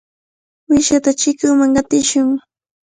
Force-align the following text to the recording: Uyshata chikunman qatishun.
Uyshata 0.71 1.09
chikunman 1.19 1.69
qatishun. 1.75 2.29